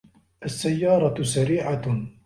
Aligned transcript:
السَّيَّارَةُ 0.43 1.23
سَرِيعَةٌ. 1.23 2.15